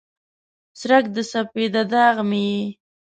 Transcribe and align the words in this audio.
څرک 0.79 1.03
د 1.15 1.17
سپیده 1.31 1.83
داغ 1.91 2.15
مې 2.29 2.41
یې 2.53 2.61